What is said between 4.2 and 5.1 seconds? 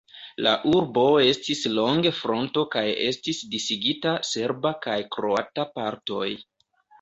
serba kaj